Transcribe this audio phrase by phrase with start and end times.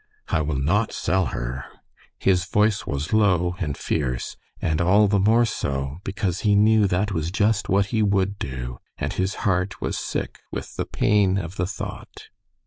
[0.29, 1.63] "I will not sell her."
[2.17, 7.11] His voice was low and fierce, and all the more so because he knew that
[7.11, 11.55] was just what he would do, and his heart was sick with the pain of
[11.57, 12.29] the thought.